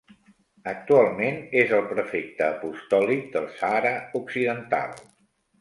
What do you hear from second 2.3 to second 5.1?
apostòlic del Sàhara Occidental.